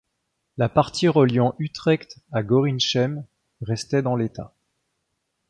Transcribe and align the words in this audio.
La 0.57 0.67
partie 0.67 1.07
reliant 1.07 1.53
Utrecht 1.59 2.21
à 2.31 2.41
Gorinchem 2.41 3.23
restait 3.61 4.01
dans 4.01 4.15
l'état. 4.15 4.51